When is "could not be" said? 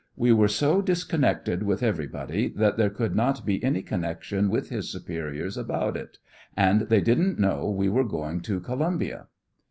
2.89-3.63